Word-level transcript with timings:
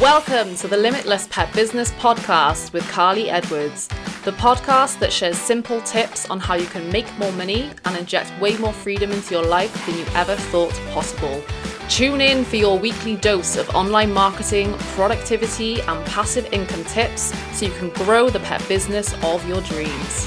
Welcome 0.00 0.54
to 0.56 0.68
the 0.68 0.76
Limitless 0.76 1.26
Pet 1.28 1.50
Business 1.54 1.90
Podcast 1.92 2.74
with 2.74 2.82
Karly 2.84 3.28
Edwards, 3.28 3.88
the 4.26 4.32
podcast 4.32 4.98
that 4.98 5.10
shares 5.10 5.38
simple 5.38 5.80
tips 5.80 6.28
on 6.28 6.38
how 6.38 6.52
you 6.52 6.66
can 6.66 6.92
make 6.92 7.10
more 7.18 7.32
money 7.32 7.70
and 7.86 7.96
inject 7.96 8.30
way 8.38 8.58
more 8.58 8.74
freedom 8.74 9.10
into 9.10 9.34
your 9.34 9.46
life 9.46 9.86
than 9.86 9.96
you 9.96 10.04
ever 10.14 10.36
thought 10.36 10.74
possible. 10.90 11.42
Tune 11.88 12.20
in 12.20 12.44
for 12.44 12.56
your 12.56 12.78
weekly 12.78 13.16
dose 13.16 13.56
of 13.56 13.70
online 13.70 14.12
marketing, 14.12 14.74
productivity, 14.94 15.80
and 15.80 16.04
passive 16.04 16.46
income 16.52 16.84
tips 16.84 17.32
so 17.56 17.64
you 17.64 17.72
can 17.72 17.88
grow 18.04 18.28
the 18.28 18.40
pet 18.40 18.62
business 18.68 19.14
of 19.24 19.48
your 19.48 19.62
dreams. 19.62 20.26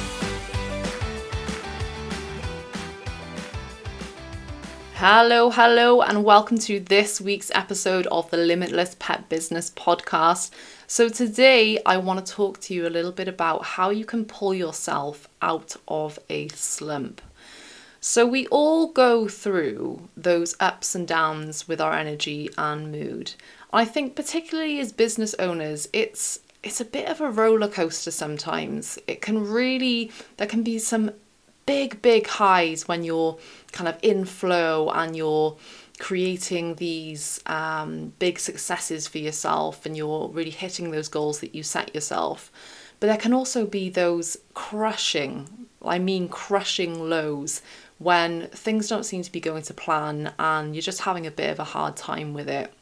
Hello, 5.02 5.50
hello, 5.50 6.02
and 6.02 6.26
welcome 6.26 6.58
to 6.58 6.78
this 6.78 7.22
week's 7.22 7.50
episode 7.56 8.06
of 8.08 8.30
the 8.32 8.36
Limitless 8.36 8.98
Pet 9.00 9.30
Business 9.30 9.70
Podcast. 9.70 10.52
So, 10.88 11.08
today 11.08 11.80
I 11.86 11.96
want 11.96 12.26
to 12.26 12.34
talk 12.34 12.60
to 12.60 12.74
you 12.74 12.86
a 12.86 12.92
little 12.92 13.14
bit 13.14 13.30
about 13.30 13.64
how 13.64 13.92
you 13.92 14.04
can 14.04 14.26
pull 14.26 14.54
yourself 14.54 15.30
out 15.42 15.78
of 15.88 16.20
a 16.30 16.50
slump. 16.50 17.22
So, 18.02 18.28
we 18.28 18.46
all 18.48 18.88
go 18.88 19.30
through 19.30 20.10
those 20.18 20.58
ups 20.60 20.96
and 20.96 21.08
downs 21.08 21.66
with 21.66 21.80
our 21.80 21.94
energy 21.94 22.50
and 22.58 22.92
mood. 22.92 23.36
I 23.72 23.86
think, 23.86 24.18
particularly 24.18 24.82
as 24.82 24.92
business 24.92 25.34
owners, 25.36 25.88
it's 25.94 26.42
it's 26.62 26.82
a 26.82 26.86
bit 26.86 27.08
of 27.08 27.22
a 27.22 27.32
roller 27.32 27.70
coaster 27.70 28.12
sometimes. 28.12 29.00
It 29.08 29.22
can 29.22 29.50
really, 29.50 30.12
there 30.36 30.46
can 30.46 30.62
be 30.62 30.78
some 30.78 31.12
big, 31.70 32.02
big 32.02 32.26
highs 32.26 32.88
when 32.88 33.04
you're 33.04 33.38
kind 33.72 33.88
of 33.88 33.96
in 34.02 34.26
flow 34.26 34.90
and 34.90 35.16
you're 35.16 35.56
creating 36.00 36.74
these 36.76 37.40
um, 37.46 38.12
big 38.18 38.40
successes 38.40 39.08
for 39.08 39.20
yourself 39.20 39.86
and 39.86 39.96
you're 39.96 40.30
really 40.30 40.50
hitting 40.50 40.90
those 40.90 41.08
goals 41.08 41.42
that 41.42 41.54
you 41.54 41.62
set 41.62 41.94
yourself. 41.94 42.52
But 43.00 43.06
there 43.06 43.18
can 43.18 43.34
also 43.34 43.68
be 43.68 43.88
those 43.88 44.36
crushing, 44.56 45.68
I 45.86 46.00
mean, 46.00 46.28
crushing 46.28 47.08
lows 47.08 47.62
when 48.00 48.48
things 48.48 48.90
don't 48.90 49.06
seem 49.06 49.22
to 49.22 49.32
be 49.32 49.40
going 49.40 49.62
to 49.62 49.74
plan 49.76 50.34
and 50.40 50.74
you're 50.74 50.82
just 50.82 51.02
having 51.02 51.28
a 51.28 51.32
bit 51.32 51.52
of 51.52 51.60
a 51.60 51.72
hard 51.76 51.96
time 51.96 52.34
with 52.34 52.50
it. 52.50 52.74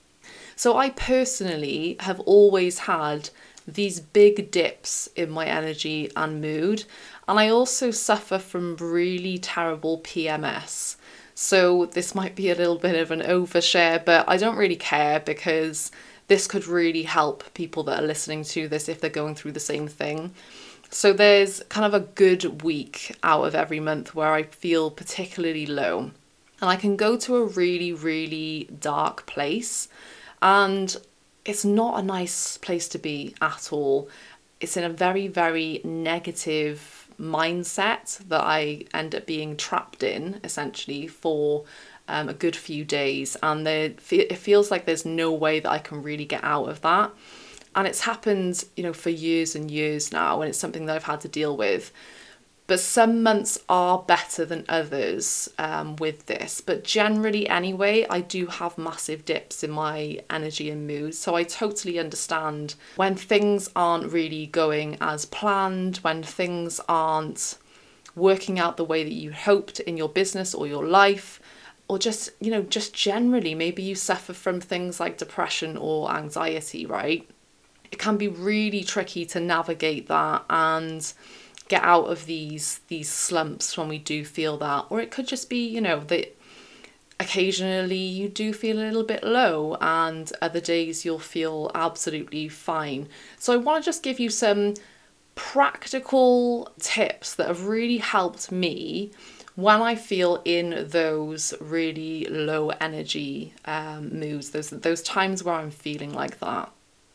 So, 0.55 0.77
I 0.77 0.91
personally 0.91 1.97
have 1.99 2.21
always 2.21 2.79
had 2.79 3.31
these 3.67 3.99
big 3.99 4.49
dips 4.49 5.09
in 5.15 5.29
my 5.29 5.45
energy 5.45 6.09
and 6.15 6.41
mood. 6.41 6.85
And 7.27 7.37
I 7.39 7.49
also 7.49 7.91
suffer 7.91 8.39
from 8.39 8.77
really 8.77 9.37
terrible 9.37 9.99
PMS. 9.99 10.95
So 11.35 11.85
this 11.85 12.15
might 12.15 12.35
be 12.35 12.49
a 12.49 12.55
little 12.55 12.77
bit 12.77 12.95
of 12.95 13.11
an 13.11 13.21
overshare, 13.21 14.03
but 14.03 14.27
I 14.27 14.37
don't 14.37 14.55
really 14.55 14.75
care 14.75 15.19
because 15.19 15.91
this 16.27 16.47
could 16.47 16.65
really 16.65 17.03
help 17.03 17.53
people 17.53 17.83
that 17.83 18.03
are 18.03 18.07
listening 18.07 18.43
to 18.45 18.67
this 18.67 18.89
if 18.89 18.99
they're 18.99 19.09
going 19.09 19.35
through 19.35 19.51
the 19.51 19.59
same 19.59 19.87
thing. 19.87 20.33
So 20.89 21.13
there's 21.13 21.61
kind 21.69 21.85
of 21.85 21.93
a 21.93 22.05
good 22.05 22.63
week 22.63 23.15
out 23.21 23.45
of 23.45 23.55
every 23.55 23.79
month 23.79 24.15
where 24.15 24.33
I 24.33 24.43
feel 24.43 24.89
particularly 24.89 25.65
low. 25.65 26.11
And 26.61 26.69
I 26.69 26.75
can 26.75 26.95
go 26.95 27.17
to 27.17 27.35
a 27.35 27.45
really, 27.45 27.93
really 27.93 28.69
dark 28.79 29.25
place. 29.25 29.89
And 30.41 30.95
it's 31.47 31.65
not 31.65 31.97
a 31.97 32.03
nice 32.03 32.57
place 32.57 32.87
to 32.89 32.99
be 32.99 33.33
at 33.41 33.69
all. 33.71 34.09
It's 34.59 34.77
in 34.77 34.83
a 34.83 34.89
very, 34.89 35.27
very 35.27 35.81
negative 35.83 37.07
mindset 37.19 38.17
that 38.27 38.41
I 38.41 38.83
end 38.93 39.15
up 39.15 39.25
being 39.25 39.55
trapped 39.55 40.03
in 40.03 40.39
essentially 40.43 41.07
for 41.07 41.63
um, 42.09 42.27
a 42.29 42.33
good 42.33 42.55
few 42.55 42.83
days. 42.83 43.37
And 43.41 43.65
there, 43.65 43.93
it 44.11 44.37
feels 44.37 44.69
like 44.69 44.85
there's 44.85 45.05
no 45.05 45.31
way 45.31 45.59
that 45.61 45.71
I 45.71 45.79
can 45.79 46.03
really 46.03 46.25
get 46.25 46.43
out 46.43 46.67
of 46.69 46.81
that. 46.81 47.11
And 47.75 47.87
it's 47.87 48.01
happened, 48.01 48.65
you 48.75 48.83
know, 48.83 48.93
for 48.93 49.09
years 49.09 49.55
and 49.55 49.71
years 49.71 50.11
now, 50.11 50.41
and 50.41 50.49
it's 50.49 50.59
something 50.59 50.85
that 50.87 50.95
I've 50.95 51.03
had 51.03 51.21
to 51.21 51.27
deal 51.27 51.55
with 51.55 51.93
but 52.67 52.81
some 52.81 53.23
months 53.23 53.57
are 53.69 53.99
better 53.99 54.43
than 54.43 54.65
others 54.67 55.49
um, 55.57 55.95
with 55.95 56.25
this. 56.25 56.59
But 56.59 56.83
generally, 56.83 57.47
anyway, 57.47 58.05
I 58.09 58.19
do 58.19 58.47
have 58.47 58.77
massive 58.77 59.23
dips 59.23 59.63
in 59.63 59.71
my 59.71 60.19
energy 60.29 60.69
and 60.69 60.85
mood. 60.85 61.15
So 61.15 61.33
I 61.33 61.43
totally 61.43 61.97
understand 61.97 62.75
when 62.97 63.15
things 63.15 63.69
aren't 63.73 64.11
really 64.11 64.47
going 64.47 64.97
as 64.99 65.25
planned, 65.25 65.97
when 65.97 66.23
things 66.23 66.81
aren't 66.89 67.57
working 68.15 68.59
out 68.59 68.75
the 68.75 68.83
way 68.83 69.03
that 69.03 69.13
you 69.13 69.31
hoped 69.31 69.79
in 69.79 69.95
your 69.95 70.09
business 70.09 70.53
or 70.53 70.67
your 70.67 70.85
life. 70.85 71.39
Or 71.87 71.97
just, 71.97 72.31
you 72.41 72.51
know, 72.51 72.63
just 72.63 72.93
generally, 72.93 73.55
maybe 73.55 73.81
you 73.81 73.95
suffer 73.95 74.33
from 74.33 74.59
things 74.59 74.99
like 74.99 75.17
depression 75.17 75.77
or 75.77 76.11
anxiety, 76.11 76.85
right? 76.85 77.25
It 77.93 77.97
can 77.97 78.17
be 78.17 78.27
really 78.27 78.83
tricky 78.83 79.25
to 79.27 79.39
navigate 79.39 80.09
that 80.09 80.43
and 80.49 81.13
get 81.67 81.83
out 81.83 82.05
of 82.05 82.25
these 82.25 82.79
these 82.87 83.09
slumps 83.09 83.77
when 83.77 83.87
we 83.87 83.97
do 83.97 84.23
feel 84.23 84.57
that 84.57 84.85
or 84.89 85.01
it 85.01 85.11
could 85.11 85.27
just 85.27 85.49
be 85.49 85.67
you 85.67 85.81
know 85.81 85.99
that 85.99 86.35
occasionally 87.19 87.97
you 87.97 88.29
do 88.29 88.53
feel 88.53 88.77
a 88.77 88.85
little 88.85 89.03
bit 89.03 89.23
low 89.23 89.75
and 89.81 90.31
other 90.41 90.59
days 90.59 91.03
you'll 91.03 91.17
feel 91.19 91.71
absolutely 91.73 92.47
fine 92.47 93.07
so 93.39 93.53
i 93.53 93.57
want 93.57 93.83
to 93.83 93.87
just 93.87 94.03
give 94.03 94.19
you 94.19 94.29
some 94.29 94.73
practical 95.35 96.71
tips 96.79 97.35
that 97.35 97.47
have 97.47 97.67
really 97.67 97.97
helped 97.97 98.51
me 98.51 99.11
when 99.57 99.81
I 99.81 99.95
feel 99.95 100.39
in 100.45 100.85
those 100.89 101.51
really 101.59 102.25
low 102.25 102.69
energy 102.79 103.55
um, 103.65 104.19
moods, 104.19 104.51
those 104.51 104.69
those 104.69 105.01
times 105.01 105.43
where 105.43 105.55
I'm 105.55 105.71
feeling 105.71 106.13
like 106.13 106.39
that. 106.41 106.71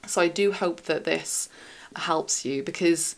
So 0.09 0.21
I 0.21 0.27
do 0.27 0.51
hope 0.51 0.83
that 0.83 1.05
this 1.05 1.49
helps 1.95 2.45
you 2.45 2.65
because 2.65 3.15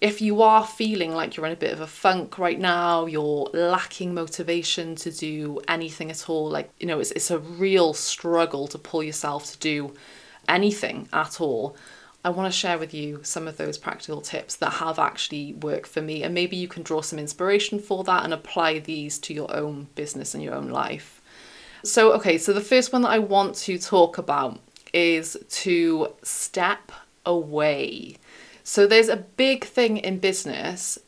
if 0.00 0.20
you 0.20 0.42
are 0.42 0.66
feeling 0.66 1.12
like 1.12 1.36
you're 1.36 1.46
in 1.46 1.52
a 1.52 1.56
bit 1.56 1.72
of 1.72 1.80
a 1.80 1.86
funk 1.86 2.38
right 2.38 2.58
now, 2.58 3.06
you're 3.06 3.48
lacking 3.52 4.14
motivation 4.14 4.94
to 4.96 5.10
do 5.10 5.60
anything 5.68 6.10
at 6.10 6.28
all, 6.28 6.48
like, 6.48 6.70
you 6.78 6.86
know, 6.86 7.00
it's, 7.00 7.10
it's 7.12 7.30
a 7.30 7.38
real 7.38 7.94
struggle 7.94 8.66
to 8.68 8.78
pull 8.78 9.02
yourself 9.02 9.50
to 9.52 9.58
do 9.58 9.94
anything 10.48 11.08
at 11.12 11.40
all. 11.40 11.76
I 12.24 12.30
want 12.30 12.50
to 12.50 12.58
share 12.58 12.78
with 12.78 12.94
you 12.94 13.20
some 13.22 13.46
of 13.46 13.58
those 13.58 13.76
practical 13.76 14.22
tips 14.22 14.56
that 14.56 14.74
have 14.74 14.98
actually 14.98 15.54
worked 15.54 15.86
for 15.86 16.00
me, 16.00 16.22
and 16.22 16.32
maybe 16.32 16.56
you 16.56 16.68
can 16.68 16.82
draw 16.82 17.02
some 17.02 17.18
inspiration 17.18 17.78
for 17.78 18.02
that 18.04 18.24
and 18.24 18.32
apply 18.32 18.78
these 18.78 19.18
to 19.20 19.34
your 19.34 19.54
own 19.54 19.88
business 19.94 20.34
and 20.34 20.42
your 20.42 20.54
own 20.54 20.70
life. 20.70 21.20
So, 21.82 22.12
okay, 22.14 22.38
so 22.38 22.54
the 22.54 22.62
first 22.62 22.94
one 22.94 23.02
that 23.02 23.10
I 23.10 23.18
want 23.18 23.56
to 23.56 23.78
talk 23.78 24.16
about 24.16 24.58
is 24.94 25.36
to 25.50 26.14
step 26.22 26.92
away. 27.26 28.16
So 28.64 28.86
there's 28.86 29.08
a 29.08 29.16
big 29.16 29.64
thing 29.64 29.98
in 29.98 30.18
business 30.18 30.98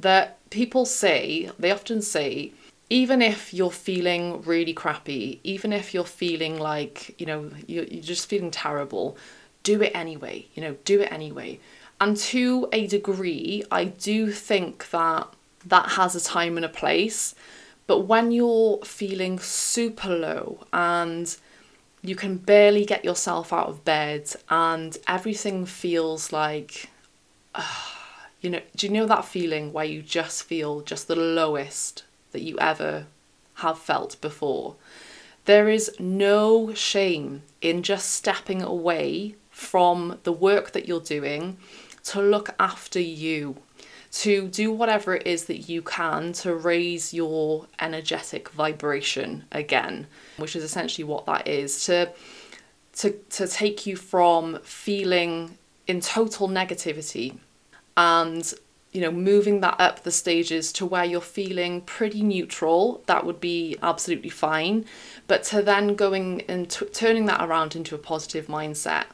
that 0.00 0.38
people 0.50 0.84
say, 0.84 1.50
they 1.58 1.70
often 1.70 2.02
say, 2.02 2.52
even 2.90 3.22
if 3.22 3.54
you're 3.54 3.70
feeling 3.70 4.42
really 4.42 4.72
crappy, 4.72 5.40
even 5.44 5.72
if 5.72 5.94
you're 5.94 6.04
feeling 6.04 6.58
like, 6.58 7.14
you 7.20 7.26
know, 7.26 7.50
you're, 7.66 7.84
you're 7.84 8.02
just 8.02 8.28
feeling 8.28 8.50
terrible, 8.50 9.16
do 9.62 9.80
it 9.82 9.92
anyway, 9.94 10.46
you 10.54 10.62
know, 10.62 10.76
do 10.84 11.00
it 11.00 11.12
anyway. 11.12 11.60
And 12.00 12.16
to 12.16 12.68
a 12.72 12.86
degree, 12.86 13.62
I 13.70 13.84
do 13.84 14.32
think 14.32 14.90
that 14.90 15.28
that 15.66 15.90
has 15.90 16.16
a 16.16 16.20
time 16.20 16.56
and 16.56 16.64
a 16.64 16.68
place. 16.68 17.34
But 17.86 18.00
when 18.00 18.32
you're 18.32 18.78
feeling 18.84 19.38
super 19.38 20.08
low 20.08 20.66
and 20.72 21.36
you 22.02 22.14
can 22.14 22.36
barely 22.36 22.84
get 22.84 23.04
yourself 23.04 23.52
out 23.52 23.68
of 23.68 23.84
bed 23.84 24.30
and 24.48 24.98
everything 25.06 25.66
feels 25.66 26.32
like 26.32 26.90
uh, 27.54 27.64
you 28.40 28.50
know 28.50 28.60
do 28.76 28.86
you 28.86 28.92
know 28.92 29.06
that 29.06 29.24
feeling 29.24 29.72
where 29.72 29.84
you 29.84 30.02
just 30.02 30.44
feel 30.44 30.80
just 30.80 31.08
the 31.08 31.16
lowest 31.16 32.04
that 32.32 32.42
you 32.42 32.56
ever 32.58 33.06
have 33.54 33.78
felt 33.78 34.20
before? 34.20 34.76
There 35.44 35.68
is 35.68 35.90
no 35.98 36.74
shame 36.74 37.42
in 37.62 37.82
just 37.82 38.10
stepping 38.10 38.62
away 38.62 39.34
from 39.50 40.18
the 40.24 40.32
work 40.32 40.72
that 40.72 40.86
you're 40.86 41.00
doing 41.00 41.56
to 42.04 42.20
look 42.20 42.50
after 42.60 43.00
you 43.00 43.56
to 44.10 44.48
do 44.48 44.72
whatever 44.72 45.16
it 45.16 45.26
is 45.26 45.44
that 45.44 45.68
you 45.68 45.82
can 45.82 46.32
to 46.32 46.54
raise 46.54 47.12
your 47.12 47.66
energetic 47.80 48.48
vibration 48.50 49.44
again, 49.52 50.06
which 50.38 50.56
is 50.56 50.64
essentially 50.64 51.04
what 51.04 51.26
that 51.26 51.46
is 51.46 51.84
to 51.86 52.10
to 52.94 53.12
to 53.30 53.46
take 53.46 53.86
you 53.86 53.96
from 53.96 54.58
feeling 54.62 55.56
in 55.86 56.00
total 56.00 56.48
negativity 56.48 57.38
and 57.96 58.54
you 58.92 59.00
know 59.00 59.10
moving 59.10 59.60
that 59.60 59.76
up 59.78 60.02
the 60.02 60.10
stages 60.10 60.72
to 60.72 60.86
where 60.86 61.04
you're 61.04 61.20
feeling 61.20 61.80
pretty 61.82 62.22
neutral 62.22 63.02
that 63.06 63.24
would 63.24 63.38
be 63.38 63.76
absolutely 63.82 64.30
fine 64.30 64.84
but 65.28 65.42
to 65.44 65.62
then 65.62 65.94
going 65.94 66.40
and 66.48 66.70
t- 66.70 66.86
turning 66.86 67.26
that 67.26 67.40
around 67.40 67.76
into 67.76 67.94
a 67.94 67.98
positive 67.98 68.46
mindset. 68.46 69.04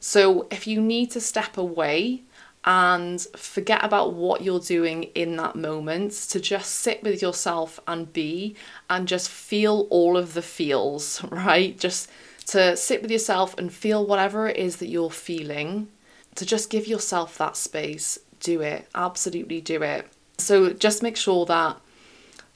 So 0.00 0.48
if 0.50 0.66
you 0.66 0.80
need 0.80 1.12
to 1.12 1.20
step 1.20 1.56
away 1.56 2.22
and 2.64 3.20
forget 3.36 3.84
about 3.84 4.14
what 4.14 4.42
you're 4.42 4.60
doing 4.60 5.04
in 5.14 5.36
that 5.36 5.56
moment 5.56 6.12
to 6.12 6.38
just 6.38 6.70
sit 6.76 7.02
with 7.02 7.20
yourself 7.20 7.80
and 7.88 8.12
be 8.12 8.54
and 8.88 9.08
just 9.08 9.28
feel 9.28 9.88
all 9.90 10.16
of 10.16 10.34
the 10.34 10.42
feels 10.42 11.24
right 11.30 11.78
just 11.78 12.08
to 12.46 12.76
sit 12.76 13.02
with 13.02 13.10
yourself 13.10 13.56
and 13.58 13.72
feel 13.72 14.06
whatever 14.06 14.48
it 14.48 14.56
is 14.56 14.76
that 14.76 14.88
you're 14.88 15.10
feeling, 15.10 15.88
to 16.34 16.46
just 16.46 16.70
give 16.70 16.86
yourself 16.86 17.38
that 17.38 17.56
space. 17.56 18.18
Do 18.40 18.60
it. 18.60 18.88
Absolutely 18.94 19.60
do 19.60 19.82
it. 19.82 20.06
So 20.38 20.72
just 20.72 21.02
make 21.02 21.16
sure 21.16 21.46
that 21.46 21.78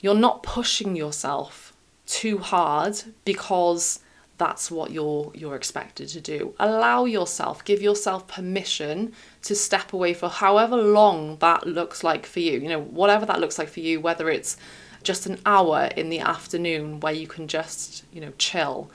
you're 0.00 0.14
not 0.14 0.42
pushing 0.42 0.96
yourself 0.96 1.72
too 2.06 2.38
hard 2.38 3.02
because 3.24 4.00
that's 4.38 4.70
what 4.70 4.90
you're 4.90 5.30
you're 5.34 5.56
expected 5.56 6.08
to 6.08 6.20
do. 6.20 6.54
Allow 6.58 7.04
yourself, 7.04 7.64
give 7.64 7.80
yourself 7.82 8.26
permission 8.26 9.12
to 9.42 9.54
step 9.54 9.92
away 9.92 10.14
for 10.14 10.28
however 10.28 10.76
long 10.76 11.36
that 11.38 11.66
looks 11.66 12.04
like 12.04 12.26
for 12.26 12.40
you. 12.40 12.60
You 12.60 12.68
know, 12.68 12.80
whatever 12.80 13.26
that 13.26 13.40
looks 13.40 13.58
like 13.58 13.68
for 13.68 13.80
you, 13.80 14.00
whether 14.00 14.28
it's 14.28 14.56
just 15.02 15.26
an 15.26 15.38
hour 15.46 15.88
in 15.96 16.08
the 16.10 16.18
afternoon 16.18 17.00
where 17.00 17.12
you 17.12 17.28
can 17.28 17.46
just, 17.46 18.04
you 18.12 18.20
know, 18.20 18.32
chill 18.38 18.90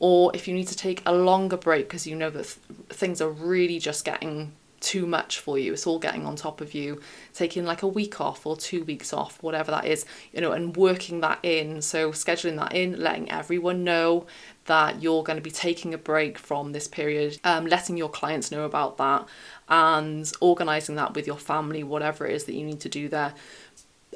or 0.00 0.34
if 0.34 0.48
you 0.48 0.54
need 0.54 0.66
to 0.66 0.76
take 0.76 1.02
a 1.06 1.12
longer 1.12 1.56
break 1.56 1.86
because 1.86 2.06
you 2.06 2.16
know 2.16 2.30
that 2.30 2.44
th- 2.44 2.88
things 2.88 3.20
are 3.20 3.30
really 3.30 3.78
just 3.78 4.04
getting 4.04 4.52
too 4.80 5.06
much 5.06 5.38
for 5.38 5.58
you 5.58 5.72
it's 5.72 5.86
all 5.86 5.98
getting 5.98 6.26
on 6.26 6.34
top 6.34 6.60
of 6.60 6.74
you 6.74 7.00
taking 7.34 7.64
like 7.64 7.82
a 7.82 7.86
week 7.86 8.20
off 8.20 8.46
or 8.46 8.56
two 8.56 8.82
weeks 8.84 9.12
off 9.12 9.42
whatever 9.42 9.70
that 9.70 9.84
is 9.84 10.06
you 10.32 10.40
know 10.40 10.52
and 10.52 10.76
working 10.76 11.20
that 11.20 11.38
in 11.42 11.82
so 11.82 12.10
scheduling 12.10 12.56
that 12.56 12.74
in 12.74 12.98
letting 12.98 13.30
everyone 13.30 13.84
know 13.84 14.26
that 14.64 15.02
you're 15.02 15.22
going 15.22 15.36
to 15.36 15.42
be 15.42 15.50
taking 15.50 15.92
a 15.92 15.98
break 15.98 16.38
from 16.38 16.72
this 16.72 16.88
period 16.88 17.38
um, 17.44 17.66
letting 17.66 17.96
your 17.96 18.08
clients 18.08 18.50
know 18.50 18.64
about 18.64 18.96
that 18.96 19.26
and 19.68 20.32
organizing 20.40 20.96
that 20.96 21.14
with 21.14 21.26
your 21.26 21.38
family 21.38 21.82
whatever 21.82 22.26
it 22.26 22.34
is 22.34 22.44
that 22.44 22.54
you 22.54 22.64
need 22.64 22.80
to 22.80 22.88
do 22.88 23.08
there 23.08 23.34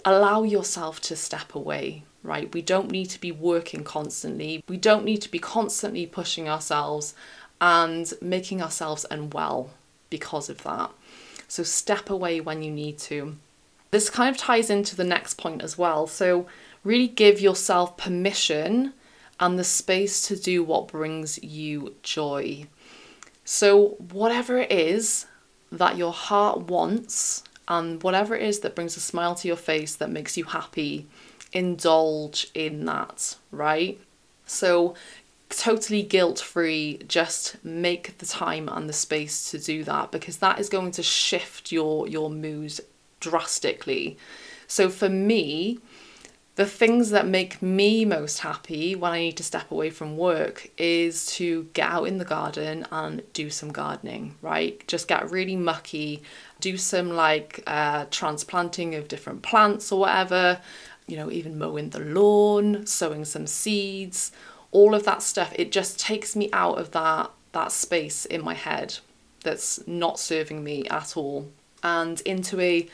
allow 0.04 0.42
yourself 0.42 1.00
to 1.00 1.14
step 1.14 1.54
away 1.54 2.04
right? 2.24 2.52
We 2.54 2.62
don't 2.62 2.90
need 2.90 3.10
to 3.10 3.20
be 3.20 3.30
working 3.30 3.84
constantly. 3.84 4.64
We 4.66 4.78
don't 4.78 5.04
need 5.04 5.18
to 5.18 5.30
be 5.30 5.38
constantly 5.38 6.06
pushing 6.06 6.48
ourselves 6.48 7.14
and 7.60 8.12
making 8.20 8.62
ourselves 8.62 9.06
unwell 9.10 9.70
because 10.18 10.48
of 10.48 10.62
that. 10.62 10.90
So 11.48 11.62
step 11.62 12.08
away 12.08 12.40
when 12.40 12.62
you 12.62 12.70
need 12.70 12.98
to. 13.10 13.36
This 13.90 14.10
kind 14.10 14.30
of 14.32 14.40
ties 14.40 14.70
into 14.70 14.94
the 14.96 15.10
next 15.14 15.34
point 15.34 15.62
as 15.62 15.76
well. 15.76 16.06
So 16.06 16.46
really 16.84 17.08
give 17.08 17.40
yourself 17.40 17.96
permission 17.96 18.92
and 19.40 19.58
the 19.58 19.64
space 19.64 20.26
to 20.28 20.36
do 20.36 20.62
what 20.62 20.88
brings 20.88 21.42
you 21.42 21.94
joy. 22.02 22.66
So, 23.44 23.96
whatever 24.12 24.58
it 24.58 24.72
is 24.72 25.26
that 25.72 25.98
your 25.98 26.12
heart 26.12 26.62
wants, 26.62 27.42
and 27.66 28.02
whatever 28.02 28.34
it 28.36 28.42
is 28.42 28.60
that 28.60 28.74
brings 28.74 28.96
a 28.96 29.00
smile 29.00 29.34
to 29.36 29.48
your 29.48 29.56
face 29.56 29.96
that 29.96 30.10
makes 30.10 30.36
you 30.36 30.44
happy, 30.44 31.06
indulge 31.52 32.50
in 32.54 32.84
that, 32.86 33.36
right? 33.50 33.98
So, 34.46 34.94
totally 35.48 36.02
guilt 36.02 36.40
free, 36.40 37.00
just 37.06 37.62
make 37.64 38.18
the 38.18 38.26
time 38.26 38.68
and 38.68 38.88
the 38.88 38.92
space 38.92 39.50
to 39.50 39.58
do 39.58 39.84
that 39.84 40.10
because 40.10 40.38
that 40.38 40.58
is 40.58 40.68
going 40.68 40.90
to 40.92 41.02
shift 41.02 41.72
your 41.72 42.08
your 42.08 42.30
mood 42.30 42.80
drastically. 43.20 44.18
So 44.66 44.88
for 44.88 45.08
me, 45.08 45.78
the 46.56 46.66
things 46.66 47.10
that 47.10 47.26
make 47.26 47.60
me 47.60 48.04
most 48.04 48.38
happy 48.38 48.94
when 48.94 49.12
I 49.12 49.18
need 49.18 49.36
to 49.38 49.42
step 49.42 49.72
away 49.72 49.90
from 49.90 50.16
work 50.16 50.70
is 50.78 51.26
to 51.36 51.64
get 51.72 51.90
out 51.90 52.04
in 52.04 52.18
the 52.18 52.24
garden 52.24 52.86
and 52.92 53.22
do 53.32 53.50
some 53.50 53.72
gardening, 53.72 54.36
right? 54.40 54.86
Just 54.86 55.08
get 55.08 55.30
really 55.32 55.56
mucky, 55.56 56.22
do 56.60 56.76
some 56.76 57.10
like 57.10 57.62
uh, 57.66 58.06
transplanting 58.10 58.94
of 58.94 59.08
different 59.08 59.42
plants 59.42 59.90
or 59.90 60.00
whatever, 60.00 60.60
you 61.08 61.16
know, 61.16 61.30
even 61.30 61.58
mowing 61.58 61.90
the 61.90 62.00
lawn, 62.00 62.86
sowing 62.86 63.24
some 63.24 63.48
seeds, 63.48 64.30
all 64.74 64.94
of 64.94 65.04
that 65.04 65.22
stuff. 65.22 65.54
It 65.56 65.72
just 65.72 65.98
takes 65.98 66.36
me 66.36 66.50
out 66.52 66.78
of 66.78 66.90
that 66.90 67.30
that 67.52 67.72
space 67.72 68.26
in 68.26 68.44
my 68.44 68.54
head 68.54 68.98
that's 69.44 69.86
not 69.86 70.18
serving 70.18 70.62
me 70.64 70.84
at 70.88 71.16
all 71.16 71.48
and 71.84 72.20
into 72.22 72.60
a 72.60 72.88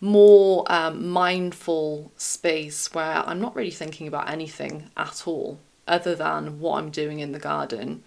more 0.00 0.64
um, 0.72 1.08
mindful 1.08 2.10
space 2.16 2.92
where 2.94 3.22
I'm 3.28 3.40
not 3.40 3.54
really 3.54 3.70
thinking 3.70 4.08
about 4.08 4.30
anything 4.30 4.90
at 4.96 5.28
all 5.28 5.58
other 5.86 6.14
than 6.14 6.58
what 6.58 6.78
I'm 6.78 6.90
doing 6.90 7.20
in 7.20 7.32
the 7.32 7.38
garden. 7.38 8.02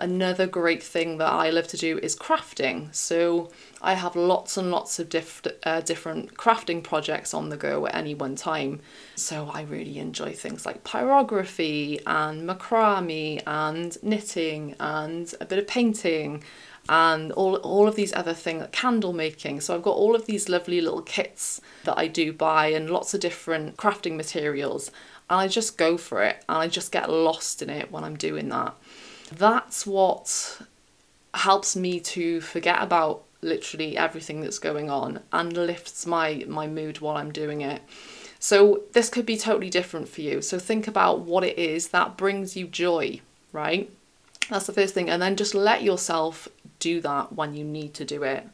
Another 0.00 0.46
great 0.46 0.82
thing 0.82 1.18
that 1.18 1.30
I 1.30 1.50
love 1.50 1.68
to 1.68 1.76
do 1.76 1.98
is 1.98 2.16
crafting. 2.16 2.92
So 2.94 3.50
I 3.82 3.92
have 3.92 4.16
lots 4.16 4.56
and 4.56 4.70
lots 4.70 4.98
of 4.98 5.10
diff- 5.10 5.42
uh, 5.62 5.82
different 5.82 6.34
crafting 6.38 6.82
projects 6.82 7.34
on 7.34 7.50
the 7.50 7.58
go 7.58 7.86
at 7.86 7.94
any 7.94 8.14
one 8.14 8.34
time. 8.34 8.80
So 9.14 9.50
I 9.52 9.60
really 9.60 9.98
enjoy 9.98 10.32
things 10.32 10.64
like 10.64 10.84
pyrography 10.84 12.00
and 12.06 12.48
macrame 12.48 13.42
and 13.46 14.02
knitting 14.02 14.74
and 14.80 15.34
a 15.38 15.44
bit 15.44 15.58
of 15.58 15.66
painting 15.66 16.44
and 16.88 17.30
all, 17.32 17.56
all 17.56 17.86
of 17.86 17.94
these 17.94 18.14
other 18.14 18.32
things, 18.32 18.66
candle 18.72 19.12
making. 19.12 19.60
So 19.60 19.74
I've 19.74 19.82
got 19.82 19.96
all 19.96 20.14
of 20.14 20.24
these 20.24 20.48
lovely 20.48 20.80
little 20.80 21.02
kits 21.02 21.60
that 21.84 21.98
I 21.98 22.06
do 22.06 22.32
buy 22.32 22.68
and 22.68 22.88
lots 22.88 23.12
of 23.12 23.20
different 23.20 23.76
crafting 23.76 24.16
materials. 24.16 24.90
And 25.28 25.38
I 25.38 25.46
just 25.46 25.76
go 25.76 25.98
for 25.98 26.22
it 26.22 26.42
and 26.48 26.56
I 26.56 26.68
just 26.68 26.90
get 26.90 27.10
lost 27.10 27.60
in 27.60 27.68
it 27.68 27.92
when 27.92 28.02
I'm 28.02 28.16
doing 28.16 28.48
that 28.48 28.74
that's 29.32 29.86
what 29.86 30.60
helps 31.34 31.76
me 31.76 32.00
to 32.00 32.40
forget 32.40 32.82
about 32.82 33.22
literally 33.42 33.96
everything 33.96 34.40
that's 34.40 34.58
going 34.58 34.90
on 34.90 35.20
and 35.32 35.56
lifts 35.56 36.06
my 36.06 36.44
my 36.46 36.66
mood 36.66 37.00
while 37.00 37.16
I'm 37.16 37.32
doing 37.32 37.60
it. 37.60 37.82
So 38.38 38.82
this 38.92 39.08
could 39.08 39.26
be 39.26 39.36
totally 39.36 39.70
different 39.70 40.08
for 40.08 40.22
you. 40.22 40.40
So 40.42 40.58
think 40.58 40.88
about 40.88 41.20
what 41.20 41.44
it 41.44 41.58
is 41.58 41.88
that 41.88 42.16
brings 42.16 42.56
you 42.56 42.66
joy, 42.66 43.20
right? 43.52 43.90
That's 44.48 44.66
the 44.66 44.72
first 44.72 44.94
thing 44.94 45.08
and 45.08 45.22
then 45.22 45.36
just 45.36 45.54
let 45.54 45.82
yourself 45.82 46.48
do 46.78 47.00
that 47.02 47.32
when 47.32 47.54
you 47.54 47.64
need 47.64 47.94
to 47.94 48.04
do 48.04 48.22
it. 48.22 48.46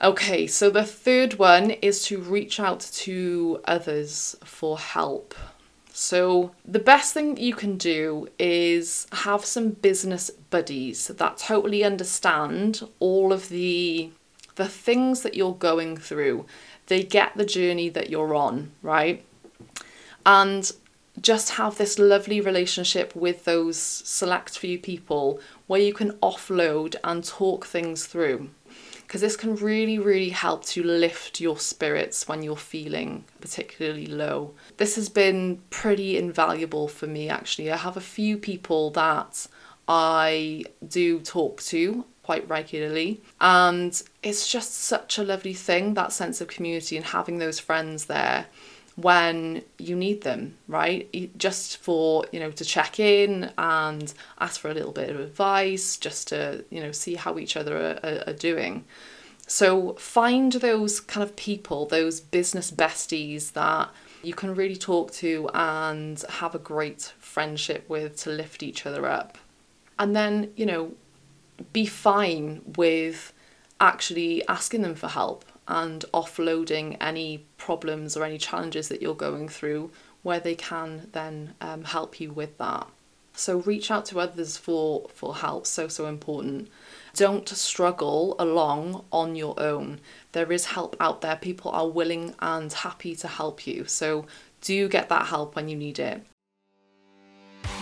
Okay, 0.00 0.46
so 0.46 0.70
the 0.70 0.84
third 0.84 1.34
one 1.40 1.70
is 1.70 2.04
to 2.04 2.20
reach 2.20 2.60
out 2.60 2.80
to 2.80 3.60
others 3.64 4.36
for 4.44 4.78
help. 4.78 5.34
So, 6.00 6.52
the 6.64 6.78
best 6.78 7.12
thing 7.12 7.36
you 7.38 7.56
can 7.56 7.76
do 7.76 8.28
is 8.38 9.08
have 9.10 9.44
some 9.44 9.70
business 9.70 10.30
buddies 10.30 11.08
that 11.08 11.38
totally 11.38 11.82
understand 11.82 12.88
all 13.00 13.32
of 13.32 13.48
the 13.48 14.12
the 14.54 14.68
things 14.68 15.22
that 15.22 15.34
you're 15.34 15.56
going 15.56 15.96
through. 15.96 16.46
They 16.86 17.02
get 17.02 17.36
the 17.36 17.44
journey 17.44 17.88
that 17.88 18.10
you're 18.10 18.36
on, 18.36 18.70
right? 18.80 19.24
And 20.24 20.70
just 21.20 21.50
have 21.54 21.78
this 21.78 21.98
lovely 21.98 22.40
relationship 22.40 23.16
with 23.16 23.44
those 23.44 23.76
select 23.76 24.56
few 24.56 24.78
people 24.78 25.40
where 25.66 25.80
you 25.80 25.92
can 25.92 26.12
offload 26.22 26.94
and 27.02 27.24
talk 27.24 27.66
things 27.66 28.06
through 28.06 28.50
because 29.08 29.22
this 29.22 29.38
can 29.38 29.56
really, 29.56 29.98
really 29.98 30.28
help 30.28 30.66
to 30.66 30.84
lift 30.84 31.40
your 31.40 31.58
spirits 31.58 32.28
when 32.28 32.42
you're 32.42 32.56
feeling 32.58 33.24
particularly 33.40 34.06
low. 34.06 34.52
This 34.76 34.96
has 34.96 35.08
been 35.08 35.62
pretty 35.70 36.18
invaluable 36.18 36.88
for 36.88 37.06
me 37.06 37.30
actually. 37.30 37.72
I 37.72 37.78
have 37.78 37.96
a 37.96 38.02
few 38.02 38.36
people 38.36 38.90
that 38.90 39.46
I 39.88 40.66
do 40.86 41.20
talk 41.20 41.62
to 41.62 42.04
quite 42.22 42.46
regularly, 42.50 43.22
and 43.40 44.02
it's 44.22 44.46
just 44.46 44.74
such 44.74 45.16
a 45.16 45.24
lovely 45.24 45.54
thing 45.54 45.94
that 45.94 46.12
sense 46.12 46.42
of 46.42 46.48
community 46.48 46.94
and 46.98 47.06
having 47.06 47.38
those 47.38 47.58
friends 47.58 48.04
there 48.04 48.44
when 48.98 49.62
you 49.78 49.94
need 49.94 50.22
them, 50.22 50.56
right? 50.66 51.08
Just 51.38 51.76
for, 51.76 52.24
you 52.32 52.40
know, 52.40 52.50
to 52.50 52.64
check 52.64 52.98
in 52.98 53.52
and 53.56 54.12
ask 54.40 54.60
for 54.60 54.70
a 54.70 54.74
little 54.74 54.90
bit 54.90 55.08
of 55.08 55.20
advice, 55.20 55.96
just 55.96 56.26
to, 56.28 56.64
you 56.68 56.80
know, 56.80 56.90
see 56.90 57.14
how 57.14 57.38
each 57.38 57.56
other 57.56 57.76
are, 57.76 58.24
are, 58.26 58.32
doing. 58.32 58.84
So 59.46 59.92
find 59.94 60.50
those 60.52 60.98
kind 60.98 61.22
of 61.22 61.36
people, 61.36 61.86
those 61.86 62.18
business 62.18 62.72
besties 62.72 63.52
that 63.52 63.88
you 64.24 64.34
can 64.34 64.56
really 64.56 64.76
talk 64.76 65.12
to 65.12 65.48
and 65.54 66.20
have 66.28 66.56
a 66.56 66.58
great 66.58 67.12
friendship 67.20 67.88
with 67.88 68.16
to 68.22 68.30
lift 68.30 68.64
each 68.64 68.84
other 68.84 69.06
up. 69.06 69.38
And 69.96 70.16
then, 70.16 70.50
you 70.56 70.66
know, 70.66 70.92
be 71.72 71.86
fine 71.86 72.62
with 72.76 73.32
actually 73.80 74.46
asking 74.48 74.82
them 74.82 74.96
for 74.96 75.06
help 75.06 75.44
and 75.68 76.04
offloading 76.12 76.96
any 77.00 77.44
problems 77.58 78.16
or 78.16 78.24
any 78.24 78.38
challenges 78.38 78.88
that 78.88 79.02
you're 79.02 79.14
going 79.14 79.48
through 79.48 79.90
where 80.22 80.40
they 80.40 80.54
can 80.54 81.08
then 81.12 81.54
um, 81.60 81.84
help 81.84 82.18
you 82.18 82.32
with 82.32 82.58
that. 82.58 82.86
So 83.34 83.58
reach 83.58 83.90
out 83.90 84.04
to 84.06 84.18
others 84.18 84.56
for, 84.56 85.08
for 85.14 85.36
help, 85.36 85.64
so, 85.64 85.86
so 85.86 86.06
important. 86.06 86.68
Don't 87.14 87.48
struggle 87.48 88.34
along 88.38 89.04
on 89.12 89.36
your 89.36 89.54
own. 89.60 90.00
There 90.32 90.50
is 90.50 90.64
help 90.64 90.96
out 90.98 91.20
there. 91.20 91.36
People 91.36 91.70
are 91.70 91.88
willing 91.88 92.34
and 92.40 92.72
happy 92.72 93.14
to 93.14 93.28
help 93.28 93.64
you. 93.64 93.84
So 93.84 94.26
do 94.60 94.88
get 94.88 95.08
that 95.10 95.26
help 95.26 95.54
when 95.54 95.68
you 95.68 95.76
need 95.76 96.00
it. 96.00 96.22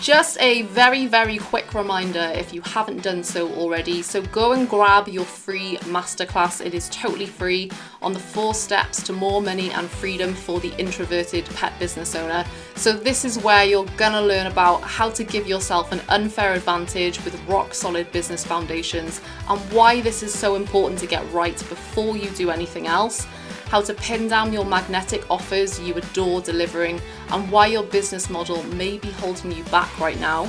Just 0.02 0.38
a 0.40 0.62
very, 0.62 1.06
very 1.06 1.38
quick 1.38 1.65
quick 1.66 1.82
reminder 1.82 2.32
if 2.34 2.52
you 2.52 2.60
haven't 2.62 3.02
done 3.02 3.22
so 3.22 3.50
already. 3.54 4.02
So 4.02 4.22
go 4.22 4.52
and 4.52 4.68
grab 4.68 5.08
your 5.08 5.24
free 5.24 5.76
masterclass. 5.78 6.64
It 6.64 6.74
is 6.74 6.88
totally 6.90 7.26
free 7.26 7.70
on 8.02 8.12
the 8.12 8.18
four 8.18 8.54
steps 8.54 9.02
to 9.04 9.12
more 9.12 9.42
money 9.42 9.70
and 9.70 9.88
freedom 9.88 10.34
for 10.34 10.60
the 10.60 10.72
introverted 10.78 11.44
pet 11.56 11.76
business 11.78 12.14
owner. 12.14 12.44
So, 12.76 12.92
this 12.92 13.24
is 13.24 13.38
where 13.38 13.64
you're 13.64 13.86
gonna 13.96 14.22
learn 14.22 14.46
about 14.46 14.82
how 14.82 15.10
to 15.10 15.24
give 15.24 15.46
yourself 15.46 15.92
an 15.92 16.00
unfair 16.08 16.52
advantage 16.52 17.24
with 17.24 17.40
rock 17.48 17.74
solid 17.74 18.10
business 18.12 18.44
foundations 18.44 19.20
and 19.48 19.58
why 19.72 20.00
this 20.02 20.22
is 20.22 20.32
so 20.32 20.56
important 20.56 21.00
to 21.00 21.06
get 21.06 21.24
right 21.32 21.56
before 21.68 22.16
you 22.16 22.28
do 22.30 22.50
anything 22.50 22.86
else 22.86 23.26
how 23.68 23.80
to 23.80 23.94
pin 23.94 24.28
down 24.28 24.52
your 24.52 24.64
magnetic 24.64 25.28
offers 25.28 25.80
you 25.80 25.92
adore 25.94 26.40
delivering, 26.40 27.00
and 27.30 27.50
why 27.50 27.66
your 27.66 27.82
business 27.82 28.30
model 28.30 28.62
may 28.74 28.96
be 28.96 29.10
holding 29.10 29.50
you 29.50 29.64
back 29.64 29.98
right 29.98 30.20
now, 30.20 30.48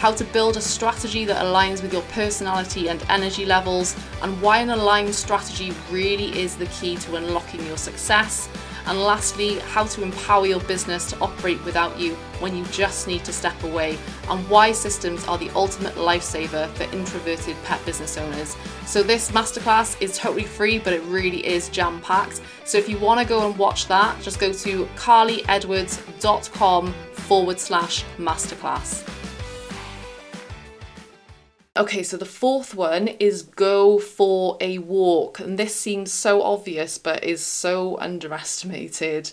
how 0.00 0.10
to 0.10 0.24
build 0.24 0.56
a 0.56 0.60
strategy 0.60 1.24
that 1.26 1.44
aligns 1.44 1.82
with 1.82 1.92
your 1.92 2.02
personality 2.10 2.88
and 2.88 3.04
energy 3.08 3.44
levels, 3.44 3.94
and 4.22 4.42
why 4.42 4.58
an 4.58 4.70
aligned 4.70 5.14
strategy 5.14 5.72
really 5.92 6.36
is 6.36 6.56
the 6.56 6.66
key 6.66 6.96
to 6.96 7.16
unlocking 7.16 7.64
your 7.66 7.76
success 7.76 8.48
and 8.86 8.98
lastly, 8.98 9.58
how 9.58 9.84
to 9.84 10.02
empower 10.02 10.46
your 10.46 10.60
business 10.60 11.08
to 11.10 11.18
operate 11.20 11.62
without 11.64 11.98
you 11.98 12.14
when 12.40 12.56
you 12.56 12.64
just 12.66 13.06
need 13.06 13.24
to 13.24 13.32
step 13.32 13.62
away, 13.62 13.98
and 14.28 14.48
why 14.48 14.72
systems 14.72 15.26
are 15.28 15.36
the 15.38 15.50
ultimate 15.50 15.94
lifesaver 15.94 16.68
for 16.70 16.84
introverted 16.94 17.56
pet 17.64 17.84
business 17.84 18.16
owners. 18.16 18.56
So, 18.86 19.02
this 19.02 19.30
masterclass 19.32 20.00
is 20.00 20.16
totally 20.16 20.44
free, 20.44 20.78
but 20.78 20.92
it 20.92 21.02
really 21.02 21.46
is 21.46 21.68
jam 21.68 22.00
packed. 22.00 22.40
So, 22.64 22.78
if 22.78 22.88
you 22.88 22.98
want 22.98 23.20
to 23.20 23.26
go 23.26 23.46
and 23.48 23.58
watch 23.58 23.86
that, 23.88 24.20
just 24.22 24.40
go 24.40 24.52
to 24.52 24.86
karlyedwards.com 24.96 26.92
forward 27.12 27.60
slash 27.60 28.04
masterclass. 28.18 29.09
Okay, 31.80 32.02
so 32.02 32.18
the 32.18 32.26
fourth 32.26 32.74
one 32.74 33.08
is 33.08 33.40
go 33.42 33.98
for 33.98 34.58
a 34.60 34.76
walk. 34.76 35.40
And 35.40 35.58
this 35.58 35.74
seems 35.74 36.12
so 36.12 36.42
obvious, 36.42 36.98
but 36.98 37.24
is 37.24 37.42
so 37.42 37.98
underestimated. 37.98 39.32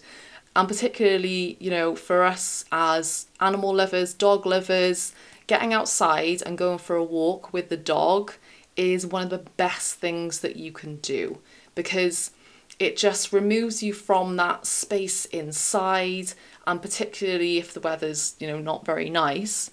And 0.56 0.66
particularly, 0.66 1.58
you 1.60 1.70
know, 1.70 1.94
for 1.94 2.24
us 2.24 2.63
as 2.72 3.27
animal 3.42 3.75
lovers, 3.75 4.13
dog 4.13 4.46
lovers, 4.46 5.13
getting 5.48 5.74
outside 5.74 6.42
and 6.46 6.58
going 6.58 6.77
for 6.77 6.96
a 6.96 7.04
walk 7.04 7.51
with 7.51 7.68
the 7.68 7.75
dog 7.75 8.32
is 8.77 9.06
one 9.06 9.24
of 9.24 9.30
the 9.30 9.50
best 9.58 9.96
things 9.96 10.39
that 10.39 10.56
you 10.56 10.72
can 10.72 10.96
do 10.98 11.39
because 11.75 12.32
it 12.80 12.96
just 12.96 13.34
removes 13.34 13.84
you 13.84 13.92
from 13.92 14.38
that 14.38 14.66
space 14.66 15.25
inside 15.25 16.32
and 16.66 16.82
particularly 16.82 17.58
if 17.58 17.74
the 17.74 17.80
weather's 17.80 18.36
you 18.39 18.46
know 18.46 18.60
not 18.60 18.86
very 18.86 19.10
nice 19.10 19.72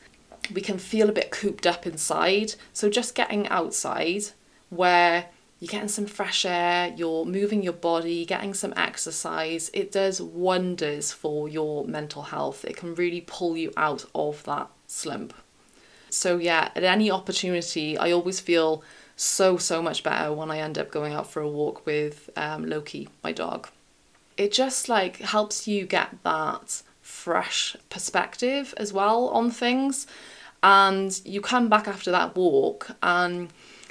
we 0.53 0.61
can 0.61 0.79
feel 0.79 1.09
a 1.09 1.13
bit 1.13 1.31
cooped 1.31 1.67
up 1.67 1.87
inside. 1.87 2.55
So 2.73 2.91
just 2.91 3.15
getting 3.15 3.49
outside 3.49 4.25
where 4.71 5.27
you're 5.61 5.71
getting 5.71 5.89
some 5.89 6.07
fresh 6.07 6.45
air, 6.45 6.93
you're 6.97 7.25
moving 7.25 7.63
your 7.63 7.73
body, 7.73 8.25
getting 8.27 8.55
some 8.55 8.75
exercise, 8.77 9.71
it 9.73 9.91
does 9.91 10.21
wonders 10.21 11.13
for 11.13 11.49
your 11.49 11.87
mental 11.87 12.23
health. 12.23 12.65
It 12.65 12.77
can 12.77 12.95
really 12.95 13.23
pull 13.23 13.57
you 13.57 13.73
out 13.77 14.05
of 14.15 14.43
that 14.45 14.69
slump. 14.87 15.33
So, 16.11 16.39
yeah, 16.39 16.71
at 16.77 16.85
any 16.85 17.11
opportunity, 17.11 17.97
I 17.97 18.11
always 18.13 18.41
feel 18.41 18.83
so, 19.17 19.57
so 19.57 19.81
much 19.81 20.03
better 20.03 20.33
when 20.33 20.51
I 20.51 20.59
end 20.59 20.79
up 20.79 20.91
going 20.91 21.13
out 21.13 21.31
for 21.31 21.41
a 21.41 21.49
walk 21.49 21.87
with 21.87 22.31
um, 22.37 22.67
Loki, 22.67 23.09
my 23.23 23.33
dog. 23.33 23.69
It 24.37 24.53
just 24.53 24.89
like 24.89 25.19
helps 25.19 25.67
you 25.67 25.87
get 25.87 26.23
that 26.25 26.83
fresh 27.25 27.77
perspective 27.89 28.75
as 28.77 28.93
well 28.93 29.29
on 29.29 29.51
things 29.51 30.07
and 30.63 31.21
you 31.25 31.41
come 31.41 31.69
back 31.69 31.87
after 31.87 32.11
that 32.11 32.35
walk 32.37 32.91
and 33.03 33.51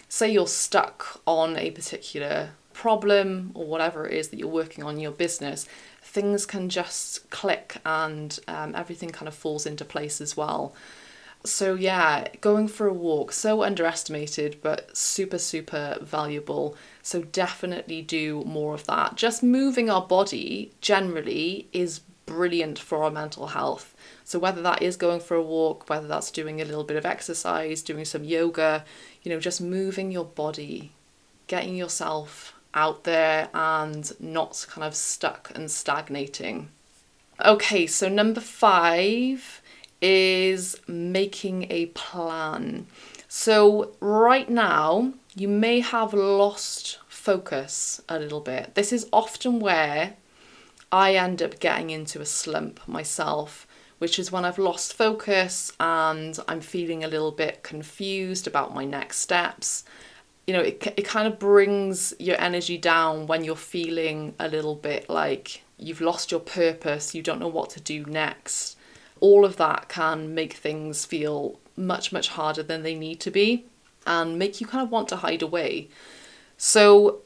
say 0.09 0.31
you're 0.31 0.47
stuck 0.47 1.21
on 1.25 1.57
a 1.57 1.71
particular 1.71 2.49
problem 2.73 3.51
or 3.55 3.65
whatever 3.65 4.07
it 4.07 4.13
is 4.13 4.29
that 4.29 4.37
you're 4.37 4.47
working 4.47 4.83
on 4.83 4.95
in 4.95 4.99
your 4.99 5.11
business, 5.11 5.67
things 6.01 6.45
can 6.45 6.69
just 6.69 7.29
click 7.31 7.77
and 7.85 8.39
um, 8.47 8.75
everything 8.75 9.09
kind 9.09 9.27
of 9.27 9.33
falls 9.33 9.65
into 9.65 9.85
place 9.85 10.21
as 10.21 10.37
well. 10.37 10.75
So, 11.45 11.75
yeah, 11.75 12.27
going 12.39 12.67
for 12.67 12.87
a 12.87 12.93
walk, 12.93 13.33
so 13.33 13.63
underestimated, 13.63 14.59
but 14.61 14.95
super, 14.95 15.37
super 15.37 15.97
valuable. 16.01 16.77
So, 17.01 17.21
definitely 17.21 18.01
do 18.01 18.43
more 18.45 18.73
of 18.73 18.85
that. 18.85 19.15
Just 19.17 19.43
moving 19.43 19.89
our 19.89 20.07
body 20.07 20.71
generally 20.79 21.67
is 21.73 21.99
brilliant 22.33 22.79
for 22.79 23.03
our 23.03 23.11
mental 23.11 23.47
health. 23.47 23.95
So 24.23 24.39
whether 24.39 24.61
that 24.63 24.81
is 24.81 24.97
going 24.97 25.19
for 25.19 25.35
a 25.35 25.41
walk, 25.43 25.89
whether 25.89 26.07
that's 26.07 26.31
doing 26.31 26.61
a 26.61 26.65
little 26.65 26.83
bit 26.83 26.97
of 26.97 27.05
exercise, 27.05 27.81
doing 27.81 28.05
some 28.05 28.23
yoga, 28.23 28.85
you 29.21 29.31
know, 29.31 29.39
just 29.39 29.61
moving 29.61 30.11
your 30.11 30.25
body, 30.25 30.91
getting 31.47 31.75
yourself 31.75 32.53
out 32.73 33.03
there 33.03 33.49
and 33.53 34.19
not 34.19 34.65
kind 34.69 34.83
of 34.83 34.95
stuck 34.95 35.51
and 35.53 35.69
stagnating. 35.69 36.69
Okay, 37.45 37.85
so 37.85 38.09
number 38.09 38.41
5 38.41 39.61
is 40.01 40.75
making 40.87 41.67
a 41.69 41.85
plan. 41.87 42.87
So 43.27 43.91
right 43.99 44.49
now, 44.49 45.13
you 45.35 45.47
may 45.47 45.79
have 45.79 46.13
lost 46.13 46.99
focus 47.07 48.01
a 48.09 48.19
little 48.19 48.41
bit. 48.41 48.75
This 48.75 48.91
is 48.91 49.07
often 49.11 49.59
where 49.59 50.15
I 50.93 51.15
end 51.15 51.41
up 51.41 51.59
getting 51.59 51.89
into 51.89 52.21
a 52.21 52.25
slump 52.25 52.87
myself, 52.87 53.65
which 53.97 54.19
is 54.19 54.31
when 54.31 54.45
I've 54.45 54.59
lost 54.59 54.93
focus 54.93 55.73
and 55.79 56.37
I'm 56.47 56.61
feeling 56.61 57.03
a 57.03 57.07
little 57.07 57.31
bit 57.31 57.63
confused 57.63 58.45
about 58.45 58.75
my 58.75 58.85
next 58.85 59.17
steps. 59.17 59.85
You 60.45 60.53
know, 60.53 60.61
it, 60.61 60.93
it 60.95 61.05
kind 61.07 61.27
of 61.27 61.39
brings 61.39 62.13
your 62.19 62.39
energy 62.39 62.77
down 62.77 63.25
when 63.25 63.43
you're 63.43 63.55
feeling 63.55 64.35
a 64.37 64.47
little 64.47 64.75
bit 64.75 65.09
like 65.09 65.63
you've 65.79 65.99
lost 65.99 66.29
your 66.29 66.39
purpose, 66.39 67.15
you 67.15 67.23
don't 67.23 67.39
know 67.39 67.47
what 67.47 67.71
to 67.71 67.81
do 67.81 68.05
next. 68.05 68.77
All 69.19 69.45
of 69.45 69.57
that 69.57 69.89
can 69.89 70.35
make 70.35 70.53
things 70.53 71.05
feel 71.05 71.59
much, 71.75 72.11
much 72.11 72.27
harder 72.29 72.61
than 72.61 72.83
they 72.83 72.93
need 72.93 73.19
to 73.21 73.31
be 73.31 73.65
and 74.05 74.37
make 74.37 74.61
you 74.61 74.67
kind 74.67 74.83
of 74.83 74.91
want 74.91 75.07
to 75.07 75.15
hide 75.15 75.41
away. 75.41 75.87
So, 76.55 77.23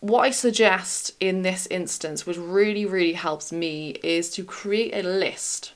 what 0.00 0.22
I 0.22 0.30
suggest 0.30 1.12
in 1.20 1.42
this 1.42 1.66
instance, 1.66 2.26
which 2.26 2.38
really, 2.38 2.86
really 2.86 3.12
helps 3.12 3.52
me, 3.52 3.90
is 4.02 4.30
to 4.30 4.44
create 4.44 4.94
a 4.94 5.06
list 5.06 5.74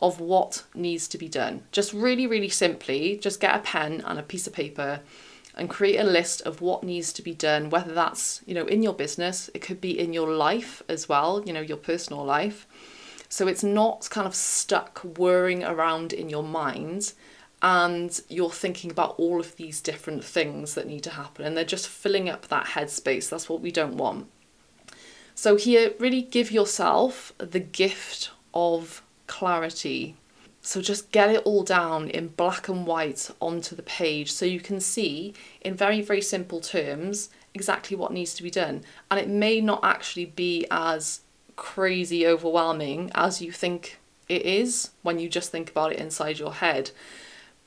of 0.00 0.20
what 0.20 0.64
needs 0.74 1.08
to 1.08 1.18
be 1.18 1.28
done. 1.28 1.62
Just 1.72 1.92
really, 1.92 2.26
really 2.26 2.48
simply, 2.48 3.16
just 3.16 3.40
get 3.40 3.56
a 3.56 3.60
pen 3.60 4.02
and 4.06 4.18
a 4.18 4.22
piece 4.22 4.46
of 4.46 4.52
paper 4.52 5.00
and 5.56 5.70
create 5.70 5.96
a 5.96 6.04
list 6.04 6.42
of 6.42 6.60
what 6.60 6.84
needs 6.84 7.12
to 7.14 7.22
be 7.22 7.34
done, 7.34 7.70
whether 7.70 7.94
that's, 7.94 8.42
you 8.46 8.54
know, 8.54 8.66
in 8.66 8.82
your 8.82 8.92
business, 8.92 9.50
it 9.54 9.62
could 9.62 9.80
be 9.80 9.98
in 9.98 10.12
your 10.12 10.30
life 10.30 10.82
as 10.88 11.08
well, 11.08 11.42
you 11.46 11.52
know, 11.52 11.62
your 11.62 11.78
personal 11.78 12.24
life. 12.24 12.66
So 13.28 13.48
it's 13.48 13.64
not 13.64 14.08
kind 14.10 14.26
of 14.26 14.34
stuck 14.34 15.00
whirring 15.00 15.64
around 15.64 16.12
in 16.12 16.28
your 16.28 16.42
mind 16.42 17.14
and 17.62 18.20
you're 18.28 18.50
thinking 18.50 18.90
about 18.90 19.18
all 19.18 19.40
of 19.40 19.56
these 19.56 19.80
different 19.80 20.22
things 20.22 20.74
that 20.74 20.86
need 20.86 21.02
to 21.04 21.10
happen 21.10 21.44
and 21.44 21.56
they're 21.56 21.64
just 21.64 21.88
filling 21.88 22.28
up 22.28 22.48
that 22.48 22.66
headspace. 22.66 23.30
That's 23.30 23.48
what 23.48 23.60
we 23.60 23.70
don't 23.70 23.96
want. 23.96 24.28
So, 25.34 25.56
here, 25.56 25.92
really 25.98 26.22
give 26.22 26.50
yourself 26.50 27.32
the 27.38 27.60
gift 27.60 28.30
of 28.54 29.02
clarity. 29.26 30.16
So, 30.62 30.80
just 30.80 31.12
get 31.12 31.30
it 31.30 31.42
all 31.44 31.62
down 31.62 32.08
in 32.08 32.28
black 32.28 32.68
and 32.68 32.86
white 32.86 33.30
onto 33.40 33.76
the 33.76 33.82
page 33.82 34.32
so 34.32 34.46
you 34.46 34.60
can 34.60 34.80
see 34.80 35.34
in 35.60 35.74
very, 35.74 36.00
very 36.00 36.22
simple 36.22 36.60
terms 36.60 37.28
exactly 37.52 37.96
what 37.96 38.12
needs 38.12 38.32
to 38.34 38.42
be 38.42 38.50
done. 38.50 38.82
And 39.10 39.20
it 39.20 39.28
may 39.28 39.60
not 39.60 39.80
actually 39.82 40.26
be 40.26 40.66
as 40.70 41.20
crazy 41.56 42.26
overwhelming 42.26 43.10
as 43.14 43.42
you 43.42 43.50
think 43.50 43.98
it 44.28 44.42
is 44.42 44.90
when 45.02 45.18
you 45.18 45.28
just 45.28 45.50
think 45.50 45.70
about 45.70 45.92
it 45.92 45.98
inside 45.98 46.38
your 46.38 46.54
head 46.54 46.90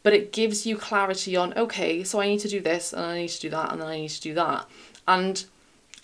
but 0.10 0.18
it 0.18 0.32
gives 0.32 0.66
you 0.66 0.75
clarity 0.75 1.36
on 1.36 1.56
okay 1.56 2.04
so 2.04 2.20
i 2.20 2.25
need 2.25 2.39
to 2.39 2.48
do 2.48 2.60
this 2.60 2.94
and 2.94 3.06
i 3.06 3.16
need 3.16 3.28
to 3.28 3.42
do 3.42 3.48
that 3.48 3.72
and 3.72 3.80
then 3.80 3.88
i 3.88 3.96
need 3.96 4.10
to 4.10 4.20
do 4.20 4.34
that. 4.34 4.66
And 5.08 5.46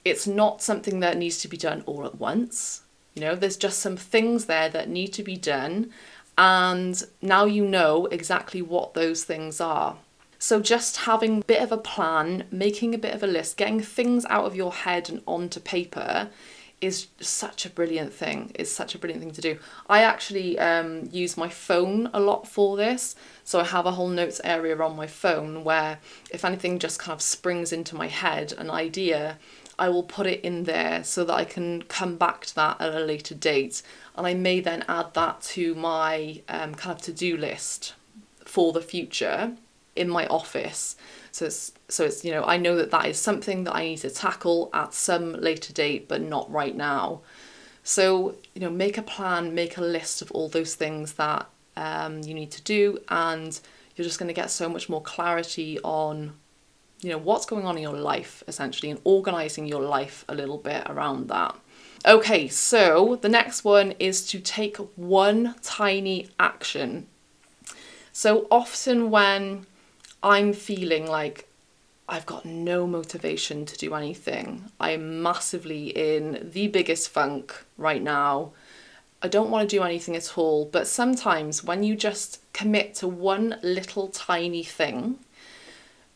it's 0.03 0.27
not 0.27 0.61
something 0.61 0.99
that 0.99 1.17
needs 1.17 1.39
to 1.39 1.47
be 1.47 1.57
done 1.57 1.81
all 1.87 2.05
at 2.05 2.19
once. 2.19 2.83
You 3.15 3.21
know 3.21 3.33
there's 3.33 3.57
just 3.57 3.79
some 3.79 3.97
things 3.97 4.45
there 4.45 4.69
that 4.69 4.89
need 4.89 5.11
to 5.13 5.23
be 5.23 5.37
done 5.37 5.89
and 6.37 7.03
now 7.23 7.45
you 7.45 7.65
know 7.65 8.05
exactly 8.05 8.61
what 8.61 8.93
those 8.93 9.23
things 9.23 9.59
are. 9.59 9.97
So 10.37 10.59
just 10.59 10.97
having 10.97 11.39
a 11.39 11.45
bit 11.45 11.63
of 11.63 11.71
a 11.71 11.77
plan 11.79 12.43
making 12.51 12.93
a 12.93 12.99
bit 12.99 13.15
of 13.15 13.23
a 13.23 13.27
list 13.27 13.57
getting 13.57 13.79
things 13.79 14.23
out 14.25 14.45
of 14.45 14.55
your 14.55 14.71
head 14.71 15.09
and 15.09 15.23
onto 15.25 15.59
paper 15.59 16.29
is 16.81 17.07
such 17.19 17.65
a 17.65 17.69
brilliant 17.69 18.13
thing. 18.13 18.51
It's 18.55 18.71
such 18.71 18.95
a 18.95 18.99
brilliant 18.99 19.23
thing 19.23 19.33
to 19.33 19.41
do. 19.41 19.57
I 19.87 20.03
actually 20.03 20.59
um, 20.59 21.09
use 21.11 21.37
my 21.37 21.49
phone 21.49 22.09
a 22.13 22.19
lot 22.19 22.47
for 22.47 22.77
this. 22.77 23.15
So 23.43 23.59
I 23.59 23.63
have 23.63 23.85
a 23.85 23.91
whole 23.91 24.09
notes 24.09 24.41
area 24.43 24.77
on 24.77 24.95
my 24.95 25.07
phone 25.07 25.63
where 25.63 25.99
if 26.29 26.43
anything 26.43 26.79
just 26.79 26.99
kind 26.99 27.13
of 27.13 27.21
springs 27.21 27.71
into 27.71 27.95
my 27.95 28.07
head, 28.07 28.53
an 28.57 28.69
idea, 28.69 29.37
I 29.77 29.89
will 29.89 30.03
put 30.03 30.27
it 30.27 30.41
in 30.41 30.63
there 30.63 31.03
so 31.03 31.23
that 31.25 31.33
I 31.33 31.45
can 31.45 31.83
come 31.83 32.17
back 32.17 32.45
to 32.47 32.55
that 32.55 32.79
at 32.81 32.93
a 32.93 32.99
later 32.99 33.35
date. 33.35 33.81
And 34.15 34.27
I 34.27 34.33
may 34.33 34.59
then 34.59 34.85
add 34.87 35.13
that 35.13 35.41
to 35.41 35.75
my 35.75 36.41
um, 36.47 36.75
kind 36.75 36.95
of 36.95 37.01
to 37.03 37.13
do 37.13 37.37
list 37.37 37.93
for 38.43 38.73
the 38.73 38.81
future. 38.81 39.57
In 39.95 40.09
my 40.09 40.27
office. 40.27 40.95
So 41.31 41.45
it's, 41.45 41.71
so 41.89 42.05
it's, 42.05 42.23
you 42.23 42.31
know, 42.31 42.43
I 42.43 42.57
know 42.57 42.75
that 42.75 42.91
that 42.91 43.05
is 43.07 43.19
something 43.19 43.63
that 43.65 43.75
I 43.75 43.83
need 43.83 43.97
to 43.99 44.09
tackle 44.09 44.69
at 44.73 44.93
some 44.93 45.33
later 45.33 45.73
date, 45.73 46.07
but 46.07 46.21
not 46.21 46.51
right 46.51 46.75
now. 46.75 47.21
So, 47.83 48.35
you 48.53 48.61
know, 48.61 48.69
make 48.69 48.97
a 48.97 49.01
plan, 49.01 49.53
make 49.53 49.77
a 49.77 49.81
list 49.81 50.21
of 50.21 50.31
all 50.31 50.49
those 50.49 50.75
things 50.75 51.13
that 51.13 51.47
um, 51.77 52.21
you 52.21 52.33
need 52.33 52.51
to 52.51 52.61
do, 52.61 52.99
and 53.09 53.59
you're 53.95 54.05
just 54.05 54.17
going 54.17 54.27
to 54.27 54.33
get 54.33 54.49
so 54.49 54.67
much 54.67 54.89
more 54.89 55.01
clarity 55.01 55.79
on, 55.83 56.33
you 57.01 57.09
know, 57.09 57.17
what's 57.17 57.45
going 57.45 57.65
on 57.65 57.77
in 57.77 57.83
your 57.83 57.93
life 57.93 58.43
essentially, 58.47 58.89
and 58.89 58.99
organizing 59.03 59.67
your 59.67 59.83
life 59.83 60.25
a 60.27 60.33
little 60.33 60.57
bit 60.57 60.83
around 60.87 61.27
that. 61.27 61.55
Okay, 62.07 62.47
so 62.47 63.17
the 63.21 63.29
next 63.29 63.63
one 63.63 63.91
is 63.99 64.25
to 64.27 64.39
take 64.39 64.77
one 64.95 65.55
tiny 65.61 66.29
action. 66.39 67.07
So 68.11 68.47
often 68.49 69.11
when 69.11 69.65
I'm 70.23 70.53
feeling 70.53 71.07
like 71.07 71.47
I've 72.07 72.25
got 72.25 72.45
no 72.45 72.85
motivation 72.85 73.65
to 73.65 73.77
do 73.77 73.93
anything, 73.95 74.65
I'm 74.79 75.21
massively 75.21 75.87
in 75.89 76.49
the 76.51 76.67
biggest 76.67 77.09
funk 77.09 77.65
right 77.77 78.01
now. 78.01 78.51
I 79.21 79.27
don't 79.27 79.49
want 79.49 79.67
to 79.67 79.75
do 79.75 79.81
anything 79.81 80.15
at 80.15 80.37
all, 80.37 80.65
but 80.65 80.87
sometimes 80.87 81.63
when 81.63 81.81
you 81.83 81.95
just 81.95 82.41
commit 82.53 82.93
to 82.95 83.07
one 83.07 83.57
little 83.63 84.07
tiny 84.09 84.63
thing, 84.63 85.17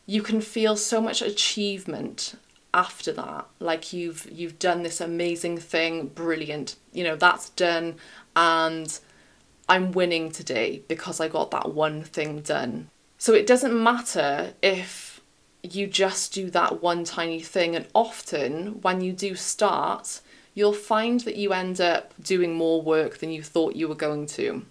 you 0.06 0.22
can 0.22 0.40
feel 0.40 0.76
so 0.76 1.00
much 1.00 1.20
achievement 1.22 2.36
after 2.72 3.10
that. 3.12 3.46
Like 3.58 3.92
you've 3.92 4.30
you've 4.30 4.60
done 4.60 4.84
this 4.84 5.00
amazing 5.00 5.58
thing 5.58 6.06
brilliant. 6.06 6.76
You 6.92 7.02
know 7.04 7.16
that's 7.16 7.50
done 7.50 7.96
and 8.36 8.98
i'm 9.68 9.92
winning 9.92 10.30
today 10.30 10.82
because 10.88 11.20
i 11.20 11.28
got 11.28 11.50
that 11.50 11.74
one 11.74 12.02
thing 12.02 12.40
done 12.40 12.88
so 13.20 13.34
it 13.34 13.46
doesn't 13.46 13.80
matter 13.80 14.54
if 14.62 15.20
you 15.62 15.86
just 15.86 16.32
do 16.32 16.48
that 16.48 16.82
one 16.82 17.04
tiny 17.04 17.40
thing. 17.40 17.76
And 17.76 17.86
often, 17.94 18.80
when 18.80 19.02
you 19.02 19.12
do 19.12 19.34
start, 19.34 20.22
you'll 20.54 20.72
find 20.72 21.20
that 21.20 21.36
you 21.36 21.52
end 21.52 21.82
up 21.82 22.14
doing 22.22 22.54
more 22.54 22.80
work 22.80 23.18
than 23.18 23.30
you 23.30 23.42
thought 23.42 23.76
you 23.76 23.88
were 23.88 23.94
going 23.94 24.24
to. 24.28 24.64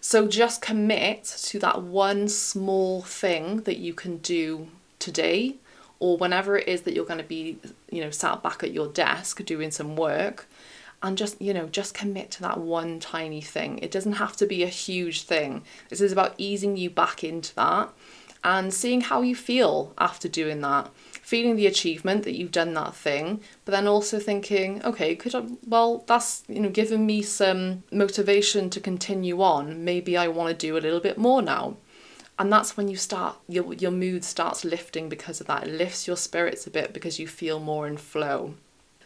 So 0.00 0.26
just 0.26 0.60
commit 0.60 1.22
to 1.22 1.60
that 1.60 1.80
one 1.84 2.26
small 2.26 3.02
thing 3.02 3.58
that 3.58 3.78
you 3.78 3.94
can 3.94 4.16
do 4.16 4.66
today 4.98 5.54
or 6.00 6.16
whenever 6.16 6.58
it 6.58 6.66
is 6.66 6.82
that 6.82 6.94
you're 6.94 7.04
going 7.04 7.18
to 7.18 7.24
be, 7.24 7.58
you 7.92 8.02
know, 8.02 8.10
sat 8.10 8.42
back 8.42 8.64
at 8.64 8.72
your 8.72 8.88
desk 8.88 9.44
doing 9.44 9.70
some 9.70 9.94
work 9.94 10.48
and 11.02 11.16
just 11.16 11.40
you 11.40 11.54
know 11.54 11.66
just 11.66 11.94
commit 11.94 12.30
to 12.32 12.42
that 12.42 12.58
one 12.58 13.00
tiny 13.00 13.40
thing. 13.40 13.78
It 13.78 13.90
doesn't 13.90 14.14
have 14.14 14.36
to 14.36 14.46
be 14.46 14.62
a 14.62 14.68
huge 14.68 15.22
thing. 15.22 15.62
This 15.88 16.00
is 16.00 16.12
about 16.12 16.34
easing 16.38 16.76
you 16.76 16.90
back 16.90 17.22
into 17.22 17.54
that 17.54 17.90
and 18.44 18.72
seeing 18.72 19.00
how 19.02 19.22
you 19.22 19.34
feel 19.34 19.92
after 19.98 20.28
doing 20.28 20.60
that. 20.62 20.90
Feeling 21.22 21.56
the 21.56 21.66
achievement 21.66 22.22
that 22.24 22.36
you've 22.36 22.52
done 22.52 22.72
that 22.74 22.94
thing 22.94 23.40
but 23.64 23.72
then 23.72 23.86
also 23.86 24.18
thinking 24.18 24.82
okay 24.82 25.14
could 25.14 25.34
I 25.34 25.42
well 25.66 26.04
that's 26.06 26.42
you 26.48 26.60
know 26.60 26.70
given 26.70 27.04
me 27.04 27.20
some 27.22 27.82
motivation 27.92 28.70
to 28.70 28.80
continue 28.80 29.42
on 29.42 29.84
maybe 29.84 30.16
I 30.16 30.28
want 30.28 30.48
to 30.48 30.66
do 30.66 30.76
a 30.76 30.80
little 30.80 31.00
bit 31.00 31.18
more 31.18 31.42
now. 31.42 31.76
And 32.40 32.52
that's 32.52 32.76
when 32.76 32.88
you 32.88 32.96
start 32.96 33.36
your 33.48 33.72
your 33.74 33.90
mood 33.90 34.24
starts 34.24 34.64
lifting 34.64 35.08
because 35.08 35.40
of 35.40 35.46
that. 35.48 35.66
It 35.66 35.70
lifts 35.70 36.06
your 36.06 36.16
spirits 36.16 36.66
a 36.66 36.70
bit 36.70 36.92
because 36.92 37.18
you 37.18 37.26
feel 37.28 37.60
more 37.60 37.86
in 37.86 37.98
flow 37.98 38.54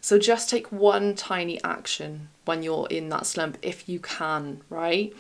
so 0.03 0.19
just 0.19 0.51
take 0.51 0.73
one 0.73 1.15
tiny 1.15 1.63
action 1.63 2.29
when 2.45 2.65
you're 2.65 2.89
in 2.91 3.09
that 3.11 3.25
slump 3.25 3.57
if 3.63 3.89
you 3.89 4.01
can, 4.01 4.61
right? 4.69 5.15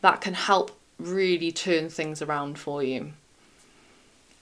That 0.00 0.22
can 0.22 0.32
help 0.32 0.72
really 0.98 1.52
turn 1.52 1.90
things 1.90 2.22
around 2.22 2.58
for 2.58 2.82
you. 2.82 3.12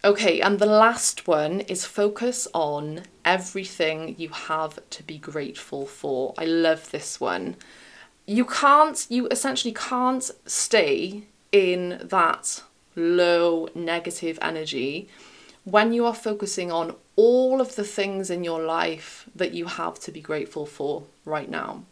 Okay, 0.05 0.41
and 0.41 0.61
the 0.61 0.67
last 0.67 1.27
one 1.27 1.61
is 1.63 1.85
focus 1.85 2.47
on 2.55 3.03
everything 3.25 4.15
you 4.17 4.29
have 4.29 4.79
to 4.91 5.03
be 5.03 5.19
grateful 5.19 5.87
for. 5.87 6.35
I 6.39 6.45
love 6.45 6.93
this 6.93 7.21
one. 7.21 7.57
You 8.27 8.45
can't, 8.45 9.05
you 9.11 9.27
essentially 9.29 9.75
can't 9.75 10.31
stay 10.47 11.25
in 11.51 12.01
that 12.05 12.63
low 12.95 13.69
negative 13.75 14.39
energy 14.41 15.09
when 15.65 15.93
you 15.93 16.07
are 16.07 16.15
focusing 16.15 16.71
on 16.71 16.95
all 17.23 17.61
of 17.61 17.77
the 17.77 17.85
things 17.85 18.31
in 18.31 18.43
your 18.45 18.63
life 18.63 19.29
that 19.37 19.53
you 19.53 19.67
have 19.67 19.99
to 20.01 20.11
be 20.11 20.23
grateful 20.23 20.65
for 20.65 21.03
right 21.27 21.51
now. 21.51 21.85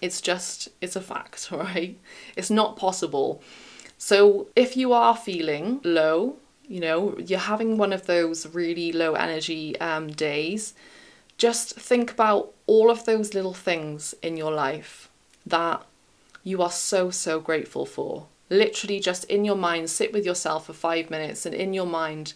It's 0.00 0.20
just, 0.20 0.68
it's 0.80 0.94
a 0.94 1.00
fact, 1.00 1.48
right? 1.66 1.98
It's 2.36 2.50
not 2.50 2.76
possible. 2.76 3.42
So 3.98 4.46
if 4.54 4.76
you 4.76 4.92
are 4.92 5.16
feeling 5.16 5.80
low, 5.82 6.36
you 6.68 6.78
know, 6.78 7.18
you're 7.18 7.50
having 7.54 7.76
one 7.76 7.92
of 7.92 8.06
those 8.06 8.46
really 8.54 8.92
low 8.92 9.14
energy 9.14 9.78
um, 9.80 10.06
days, 10.08 10.74
just 11.36 11.74
think 11.74 12.12
about 12.12 12.52
all 12.68 12.92
of 12.92 13.06
those 13.06 13.34
little 13.34 13.54
things 13.54 14.14
in 14.22 14.36
your 14.36 14.52
life 14.52 15.08
that 15.44 15.82
you 16.44 16.62
are 16.62 16.70
so, 16.70 17.10
so 17.10 17.40
grateful 17.40 17.86
for. 17.86 18.26
Literally, 18.50 19.00
just 19.00 19.24
in 19.24 19.44
your 19.44 19.56
mind, 19.56 19.90
sit 19.90 20.12
with 20.12 20.24
yourself 20.24 20.66
for 20.66 20.74
five 20.74 21.10
minutes 21.10 21.44
and 21.44 21.54
in 21.54 21.74
your 21.74 21.86
mind, 21.86 22.34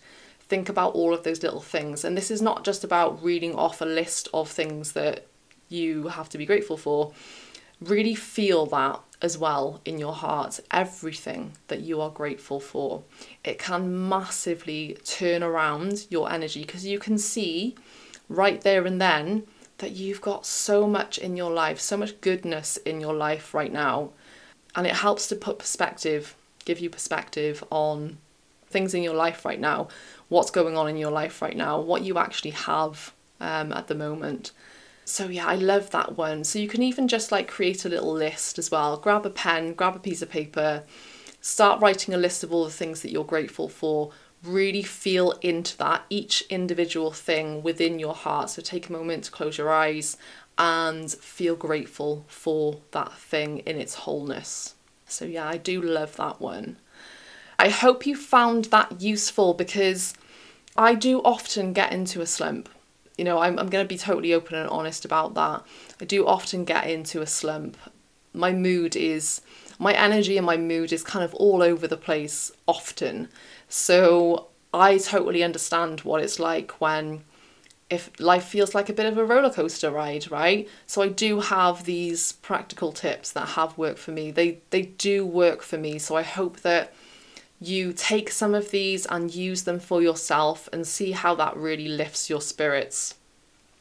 think 0.49 0.69
about 0.69 0.95
all 0.95 1.13
of 1.13 1.23
those 1.23 1.43
little 1.43 1.61
things. 1.61 2.05
And 2.05 2.17
this 2.17 2.31
is 2.31 2.41
not 2.41 2.65
just 2.65 2.83
about 2.83 3.23
reading 3.23 3.55
off 3.55 3.81
a 3.81 3.85
list 3.85 4.29
of 4.33 4.51
things 4.51 4.93
that 4.93 5.27
you 5.69 6.09
have 6.09 6.29
to 6.31 6.39
be 6.39 6.47
grateful 6.47 6.77
for. 6.77 7.13
Really 7.81 8.15
feel 8.15 8.67
that 8.67 9.01
as 9.21 9.37
well 9.37 9.81
in 9.85 9.99
your 9.99 10.15
heart, 10.15 10.61
everything 10.71 11.53
that 11.69 11.81
you 11.81 12.01
are 12.01 12.11
grateful 12.11 12.61
for. 12.61 13.03
It 13.45 13.59
can 13.59 14.09
massively 14.09 14.97
turn 15.05 15.43
around 15.43 16.07
your 16.09 16.31
energy 16.33 16.63
because 16.63 16.87
you 16.87 16.99
can 16.99 17.19
see 17.19 17.77
right 18.29 18.61
there 18.61 18.87
and 18.87 19.01
then 19.01 19.47
that 19.79 19.93
you've 19.93 20.21
got 20.21 20.47
so 20.47 20.87
much 20.87 21.19
in 21.19 21.37
your 21.37 21.51
life, 21.51 21.79
so 21.79 21.97
much 21.97 22.21
goodness 22.21 22.77
in 22.79 23.01
your 23.01 23.15
life 23.15 23.55
right 23.55 23.73
now. 23.73 24.11
And 24.75 24.87
it 24.87 24.95
helps 24.95 25.29
to 25.29 25.37
put 25.37 25.59
perspective, 25.59 26.37
give 26.65 26.81
you 26.81 26.91
perspective 26.91 27.63
on 27.71 28.19
things 28.71 28.95
in 28.95 29.03
your 29.03 29.15
life 29.15 29.45
right 29.45 29.61
now 29.61 29.89
what's 30.29 30.51
going 30.51 30.77
on 30.77 30.89
in 30.89 30.97
your 30.97 31.11
life 31.11 31.41
right 31.43 31.57
now, 31.57 31.81
what 31.81 32.03
you 32.03 32.19
actually 32.19 32.51
have 32.51 33.13
um, 33.41 33.73
at 33.73 33.87
the 33.87 33.95
moment. 33.95 34.53
So 35.05 35.29
yeah, 35.29 35.47
I 35.47 35.55
love 35.55 35.91
that 35.91 36.19
one. 36.19 36.45
So 36.45 36.59
you 36.59 36.69
can 36.69 36.83
even 36.83 37.09
just 37.09 37.33
like 37.33 37.49
create 37.49 37.85
a 37.85 37.89
little 37.89 38.13
list 38.13 38.59
as 38.59 38.71
well. 38.71 38.99
Grab 38.99 39.25
a 39.25 39.31
pen, 39.31 39.73
grab 39.73 39.97
a 39.97 40.01
piece 40.01 40.21
of 40.21 40.29
paper, 40.29 40.85
start 41.41 41.81
writing 41.81 42.13
a 42.13 42.19
list 42.19 42.45
of 42.45 42.53
all 42.53 42.65
the 42.65 42.71
things 42.71 43.01
that 43.03 43.11
you're 43.11 43.25
grateful 43.25 43.69
for. 43.69 44.13
Really 44.45 44.83
feel 44.83 45.33
into 45.41 45.77
that, 45.79 46.05
each 46.11 46.43
individual 46.51 47.11
thing 47.11 47.63
within 47.63 47.99
your 47.99 48.15
heart. 48.15 48.51
So 48.51 48.61
take 48.61 48.89
a 48.89 48.93
moment 48.93 49.25
to 49.25 49.31
close 49.31 49.57
your 49.57 49.73
eyes 49.73 50.19
and 50.59 51.11
feel 51.11 51.57
grateful 51.57 52.25
for 52.29 52.81
that 52.91 53.13
thing 53.13 53.59
in 53.61 53.79
its 53.79 53.95
wholeness. 53.95 54.75
So 55.07 55.25
yeah, 55.25 55.49
I 55.49 55.57
do 55.57 55.81
love 55.81 56.17
that 56.17 56.41
one. 56.41 56.77
I 57.59 57.71
hope 57.71 58.07
you 58.07 58.15
found 58.17 58.67
that 58.67 59.01
useful 59.01 59.53
because 59.53 60.15
I 60.77 60.95
do 60.95 61.21
often 61.23 61.73
get 61.73 61.93
into 61.93 62.21
a 62.21 62.27
slump. 62.27 62.69
You 63.17 63.25
know, 63.25 63.39
I'm, 63.39 63.59
I'm 63.59 63.69
going 63.69 63.85
to 63.85 63.89
be 63.89 63.99
totally 63.99 64.33
open 64.33 64.55
and 64.55 64.71
honest 64.71 65.05
about 65.05 65.35
that. 65.35 65.65
I 66.01 66.05
do 66.05 66.25
often 66.25 66.65
get 66.65 66.89
into 66.89 67.21
a 67.21 67.27
slump. 67.27 67.77
My 68.33 68.53
mood 68.53 68.95
is, 68.95 69.41
my 69.79 69.93
energy 69.93 70.37
and 70.37 70.47
my 70.47 70.57
mood 70.57 70.93
is 70.93 71.03
kind 71.03 71.25
of 71.25 71.35
all 71.35 71.63
over 71.63 71.89
the 71.89 71.97
place 71.97 72.53
often. 72.69 73.29
So 73.69 74.47
I 74.73 74.99
totally 74.99 75.43
understand 75.43 76.03
what 76.03 76.23
it's 76.23 76.39
like 76.39 76.81
when 76.81 77.25
if 77.91 78.11
life 78.21 78.45
feels 78.45 78.75
like 78.75 78.91
a 78.91 78.93
bit 78.93 79.07
of 79.07 79.17
a 79.17 79.25
roller 79.25 79.51
coaster 79.51 79.91
ride, 79.91 80.31
right? 80.31 80.69
So 80.87 81.01
I 81.01 81.09
do 81.09 81.41
have 81.41 81.85
these 81.85 82.33
practical 82.33 82.93
tips 82.93 83.33
that 83.33 83.49
have 83.49 83.79
worked 83.79 83.99
for 83.99 84.11
me. 84.11 84.31
They 84.31 84.59
they 84.71 84.83
do 84.83 85.25
work 85.25 85.63
for 85.63 85.79
me. 85.79 85.99
So 85.99 86.15
I 86.15 86.23
hope 86.23 86.61
that 86.61 86.93
you 87.61 87.93
take 87.93 88.31
some 88.31 88.55
of 88.55 88.71
these 88.71 89.07
and 89.07 89.35
use 89.35 89.65
them 89.65 89.81
for 89.81 90.01
yourself 90.01 90.69
and 90.73 90.87
see 90.87 91.13
how 91.13 91.35
that 91.35 91.57
really 91.57 91.89
lifts 91.89 92.31
your 92.31 92.41
spirits. 92.41 93.15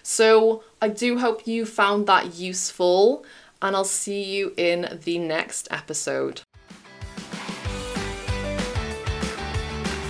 So, 0.02 0.64
I 0.82 0.88
do 0.88 1.20
hope 1.20 1.46
you 1.46 1.66
found 1.66 2.08
that 2.08 2.36
useful, 2.36 3.26
and 3.62 3.76
I'll 3.76 3.84
see 3.84 4.24
you 4.24 4.54
in 4.58 5.00
the 5.04 5.20
next 5.20 5.68
episode. 5.70 6.42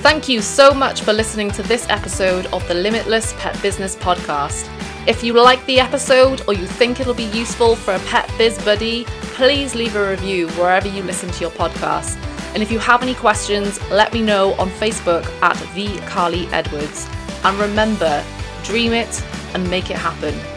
Thank 0.02 0.30
you 0.30 0.42
so 0.42 0.74
much 0.74 1.02
for 1.02 1.12
listening 1.12 1.52
to 1.52 1.64
this 1.64 1.90
episode 1.90 2.46
of 2.48 2.66
the 2.68 2.76
Limitless 2.76 3.34
Pet 3.38 3.60
Business 3.62 3.96
Podcast. 3.96 4.70
If 5.08 5.24
you 5.24 5.34
like 5.34 5.66
the 5.66 5.80
episode 5.80 6.44
or 6.48 6.54
you 6.54 6.68
think 6.68 7.00
it'll 7.00 7.14
be 7.14 7.24
useful 7.24 7.76
for 7.76 7.96
a 7.96 8.00
pet 8.00 8.30
biz 8.38 8.58
buddy, 8.64 9.06
please 9.34 9.74
leave 9.74 9.96
a 9.96 10.10
review 10.10 10.48
wherever 10.50 10.88
you 10.88 11.02
listen 11.02 11.30
to 11.32 11.42
your 11.42 11.52
podcast. 11.52 12.37
And 12.54 12.64
if 12.64 12.72
you 12.72 12.80
have 12.80 13.04
any 13.04 13.14
questions, 13.14 13.80
let 13.92 14.14
me 14.14 14.22
know 14.22 14.54
on 14.54 14.70
Facebook 14.72 15.26
at 15.42 15.56
the 15.76 15.88
Karly 16.08 16.52
Edwards. 16.52 17.08
And 17.44 17.58
remember, 17.60 18.24
dream 18.64 18.94
it 18.94 19.24
and 19.54 19.70
make 19.70 19.90
it 19.90 19.98
happen. 19.98 20.57